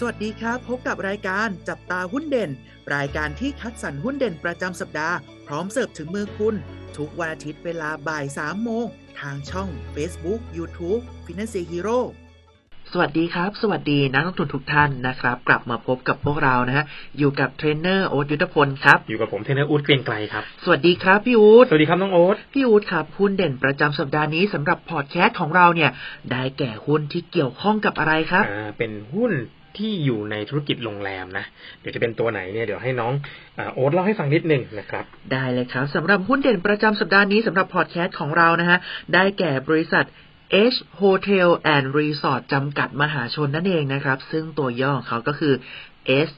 [0.00, 2.50] สวัสดีครับ พบกับรายการจับตาหุ้นเด่น
[2.94, 6.54] รายการที่คัดสรรหุ้นเด่นประจำสัปดาห์ พร้อมเสิร์ฟถึงมือคุณ
[6.96, 8.86] ทุกวันอาทิตย์เวลาบ่าย3โมง
[9.20, 12.00] ทางช่อง Facebook YouTube Finance Hero
[12.92, 16.84] สวัสดีครับ สวัสดีนักลงทุนทุกท่านนะครับ กลับมาพบกับพวกเรานะฮะ
[17.18, 25.90] อยู่กับเทรนเนอร์โอ๊ตยุทธพลครับอยู่กับผมเทรนเนอร์อู๊ดเกรียงไกรครับ สวัสดีครับพี่อู๊ดสวัสดีครับน้องโอ๊ตพี่อู๊ดครับหุ้นเด่นประจำสัปดาห์นี้สำหรับพอดแคสต์ของเราเนี่ย
[26.30, 29.32] ได้แก่หุ้นที่เกี่ยวข้องกับอะไรครับอ่าเป็นหุ้น
[29.78, 31.44] ที่อยู่ในธุรกิจโรงแรมนะ
[31.80, 33.12] เดี๋ยวจะเป็นตัวไหนเนี่ยเดี๋ยวให้น้อง
[33.58, 38.78] อโอ๊ตเล่าให้ฟังนิดนึงนะครับ ได้เลยครับสำหรับหุ้นเด่นประจำสัปดาห์นี้สำหรับพอดแคสต์ของเรานะฮะ
[39.14, 40.04] ได้แก่บริษัท
[40.72, 45.54] H Hotel and Resort จำกัดมหาชนนั่นเองนะครับ ซึ่งตัวย่อของเขาก็คือ
[46.28, 46.30] S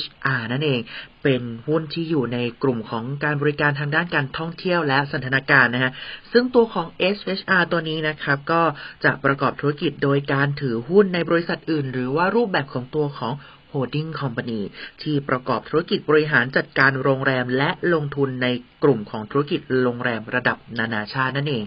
[0.00, 0.80] HR นั่นเอง
[1.22, 5.92] เป็นหุ้นที่อยู่ในกลุ่มของการบริการทางด้านการท่องเที่ยวและสันทนาการนะฮะ
[6.32, 6.86] ซึ่งตัวของ
[7.16, 8.62] SHR ตัวนี้นะครับ ก็
[9.04, 13.34] จะประกอบธุรกิจโดยการถือหุ้นในบริษัทอื่น หรือว่ารูปแบบของตัวของ
[13.72, 14.60] Holding Company
[15.02, 18.48] ที่ประกอบธุรกิจบริหารจัดการโรงแรม และลงทุนใน
[18.84, 21.64] กลุ่มของธุรกิจโรงแรมระดับนานาชาตินั่นเอง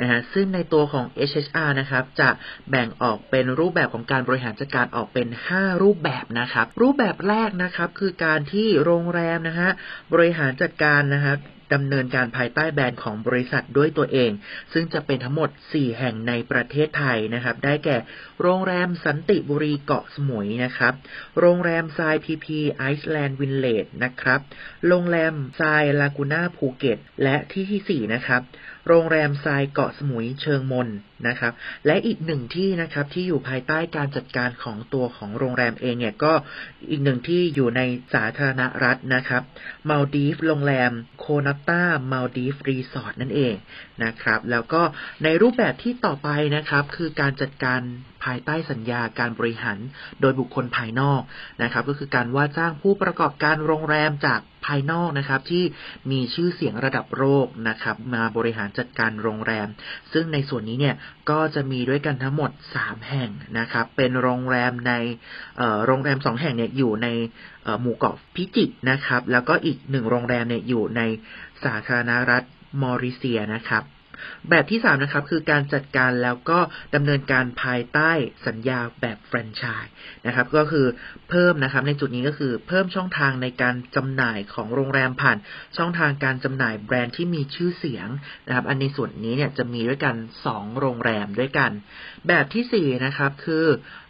[0.00, 2.28] นะฮะซึ่งในตัวของ HHR นะครับ จะ
[2.70, 9.70] แบ่งออกเป็นรูปแบบของการบริหารจัดการออกเป็น 5 รูปแบบนะครับ รูปแบบแรกนะครับคือการที่โรงแรมนะฮะ
[10.12, 11.38] บริหารจัดการนะครับ
[11.74, 14.30] ดำเนินการภายใต้แบรนด์ของบริษัทด้วยตัวเอง
[14.72, 17.96] ซึ่งจะเป็นทั้งหมด 4 แห่งในประเทศไทยนะครับ ได้แก่
[18.42, 20.94] โรงแรมสันติบุรีเกาะสมุยนะครับ
[21.40, 24.40] โรงแรมทรายพีพีไอซ์แลนด์วินเลดนะครับ
[24.88, 28.42] โรงแรมทรายลากูน่าภูเก็ต และที่ที่ 4 นะครับ
[28.88, 30.88] โรงแรมทรายเกาะสมุยเชิงมน
[31.28, 31.52] นะครับ
[31.86, 36.32] และอีกหนึ่งที่นะครับที่อยู่ภายใต้การจัดการของตัวของโรงแรมเองเนี่ยก็
[36.90, 37.80] อีกหนึ่งที่อยู่ใน
[38.14, 39.42] สาธารณรัฐนะครับ
[39.88, 43.54] มาลดีฟโรงแรมโคนาต้ามาลดีฟรีสอร์ทนั่นเอง
[44.04, 44.82] นะครับ แล้วก็
[45.24, 47.80] ในรูปแบบที่ต่อไปนะครับ คือการจัดการ
[48.26, 49.78] ภายใต้สัญญาการบริหาร
[50.20, 51.20] โดยบุคคลภายนอก
[51.62, 55.64] นะครับ ก็คือการว่าจ้างผู้ประกอบการโรงแรมจากภายนอกนะครับ ที่
[56.10, 59.68] มีชื่อเสียงระดับโลกนะครับ มาบริหารจัดการโรงแรม
[60.12, 60.94] ซึ่งในส่วนนี้เนี่ย
[61.30, 62.50] ก็จะมีด้วยกันทั้งหมด
[62.80, 64.92] 3 แห่งนะครับ เป็นโรงแรมใน
[65.86, 67.08] โรงแรม 2 แห่งเนี่ยอยู่ใน
[67.80, 71.00] หมู่เกาะพิจิตรนะครับ แล้วก็อีกหนึ่งโรงแรมเนี่ยอยู่ใน
[71.64, 72.42] สาธารณรัฐ
[72.82, 73.84] มอริเซียนะครับ
[74.50, 76.58] แบบที่3นะครับคือการจัดการแล้วก็
[76.94, 78.10] ดำเนินการภายใต้
[78.46, 79.92] สัญญาแบบแฟรนไชส์
[80.26, 80.86] นะครับก็คือ
[81.30, 85.38] เพิ่มนะครับในจุดนี้ก็คือเพิ่มช่องทางในการจำหน่ายของโรงแรมผ่าน
[85.76, 88.08] ช่องทางการจำหน่ายแบรนด์ที่มีชื่อเสียง
[88.46, 90.14] นะครับอันในส่วนนี้เนี่ยจะมีด้วยกัน
[90.50, 91.70] 2 โรงแรมด้วยกัน
[92.28, 93.66] แบบที่4นะครับคือ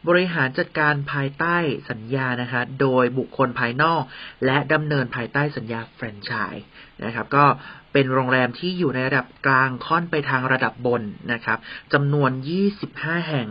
[0.08, 1.56] บริหารจัดการภายใต้
[1.90, 4.02] สัญญานะคะ โดยบุคคลภายนอก
[4.44, 6.66] และดำเนินภายใต้สัญญาแฟรนไชส์
[7.04, 7.44] นะครับ ก็
[7.92, 11.02] เป็นโรงแรมที่อยู่ในระดับกลางค่อนไปทางระดับบน
[11.32, 11.58] นะครับ
[11.92, 12.30] จำนวน
[12.78, 13.48] 25 แห่ง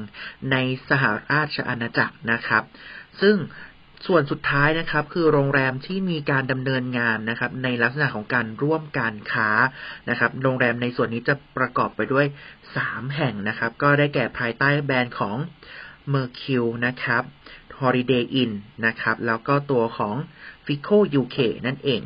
[0.52, 0.56] ใน
[0.90, 2.64] สหราชอาณาจักรนะครับ
[3.22, 3.38] ซึ่ง
[4.08, 9.50] ส่วนสุดท้ายนะครับคือโรงแรมที่มีการดำเนินงานนะครับ ในลักษณะของการร่วมการค้า
[10.10, 12.26] นะครับ โรงแรมในส่วนนี้จะประกอบไปด้วย
[12.72, 15.38] 3 แห่งนะครับ ก็ได้แก่ภายใต้แบรนด์ของ
[16.14, 17.24] Mercure นะครับ
[17.80, 18.52] Holiday Inn
[18.86, 20.16] นะครับ แล้วก็ตัวของ
[20.66, 22.02] Fico UK นั่นเอง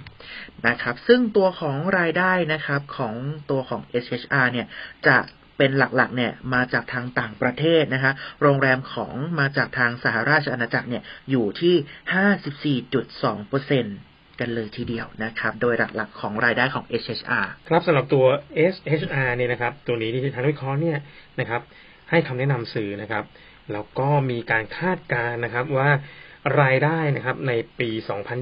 [0.68, 3.16] นะครับ ซึ่งตัวของรายได้นะครับของ
[3.50, 4.68] ตัวของ SHR เนี่ย
[5.08, 5.18] จะ
[5.58, 8.12] เป็นหลักๆเนี่ยมาจากทางต่างประเทศนะคะ
[8.42, 18.26] โรงแรมของมาจากทางสหราชอาณาจักรเนี่ยอยู่ที่ 54.2%กันเลยทีเดียวนะครับ โดยหลักๆของรายได้ของ SHR ครับสำหรับตัว
[18.74, 20.98] SHR เนี่ยนะครับ ตัวนี้ที่ทางวิเคราะห์เนี่ย
[21.40, 21.62] นะครับ
[22.10, 23.24] ให้คำแนะนำสื่อนะครับ
[23.74, 25.92] แล้วก็มีการคาดการณ์นะครับว่า
[26.62, 27.90] รายได้นะครับในปี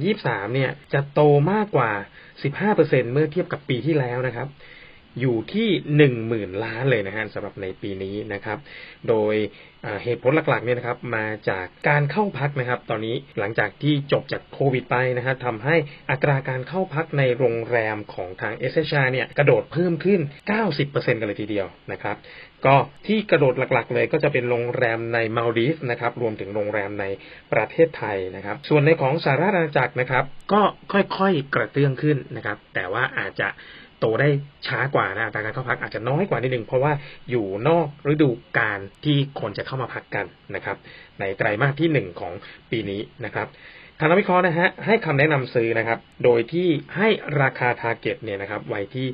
[0.01, 1.21] 2023 เนี่ยจะโต
[1.51, 1.91] มากกว่า
[2.51, 4.47] 15%เมื่อเทียบกับปีที่แล้วนะครับ
[5.19, 8.57] อยู่ที่หนึ่งหมื่นล้านเลยนะฮะสำหรับในปีนี้นะครับ
[9.09, 9.35] โดย
[10.03, 15.75] เหตุผลหลักๆเนี่ยนะครับมาจากการเข้าพักนะครับ ตอนนี้หลังจากที่จบจากโควิดไปนะฮะทำให้
[16.11, 20.19] อัตราการเข้าพักในโรงแรมของทางเอสเอชเนี่ยกระโดดเพิ่มขึ้น
[20.69, 22.15] 90%กันเลยทีเดียวนะครับ
[22.65, 22.75] ก็
[23.07, 27.05] ที่กระโดดหลักๆ เลยก็จะเป็นโรงแรมในมาลดีฟนะครับรวมถึงโรงแรมใน
[27.53, 30.23] ประเทศไทยนะครับ ส่วนในของสหรัฐอาณาจักรนะครับ
[30.53, 30.61] ก็
[30.91, 33.49] ค่อยๆกระเตื้องขึ้นนะครับ แต่ว่าอาจจะ
[33.99, 34.29] โตได้
[34.67, 36.91] ช้ากว่านะอัตราการเข้าพักอาจจะน้อยกว่านิดนึงเพราะว่า
[37.29, 38.29] อยู่นอกฤดู
[38.59, 40.77] กาลที่คนจะเข้ามาพักกันนะครับ
[41.19, 42.33] ในไตรมาสที่หนึ่งของ
[42.71, 43.47] ปีนี้นะครับ
[43.99, 46.67] ทางนักวิเคราะห์นะฮะให้คำแนะนำซื้อนะครับ โดยที่
[46.97, 47.09] ให้
[47.41, 49.07] ราคาทาร์เก็ตเนี่ยนะครับไว้ที่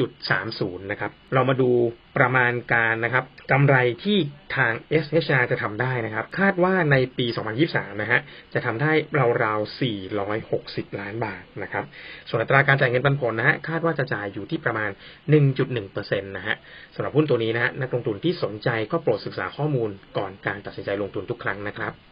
[0.00, 1.70] 5.30 นะครับ เรามาดู
[2.18, 4.18] ประมาณการนะครับกำไรที่
[4.56, 4.72] ทาง
[5.04, 7.26] SHR จะทำได้นะครับ คาดว่าในปี
[7.64, 8.20] 2023 นะฮะ
[8.54, 8.92] จะทำได้
[9.42, 9.80] ราวๆ
[10.32, 11.84] 460 ล้านบาทนะครับ
[12.28, 14.90] ส่วนอัตราการจ่ายเงินปันผลนะฮะคาดว่าจะจ่ายอยู่ที่ประมาณ
[15.60, 16.56] 1.1%นะฮะ
[16.94, 22.11] สำหรับหุ้นตัวนี้นะฮะนักลงทุนที่สนใจก็โปรดศึกษาข้อมูลก่อนการตัดสินใจลงทุนทุกครั้งนะครับ